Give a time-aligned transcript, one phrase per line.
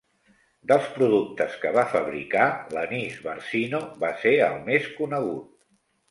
[0.69, 2.45] Dels productes que va fabricar,
[2.77, 5.47] l’Anís Barcino va ser el més conegut.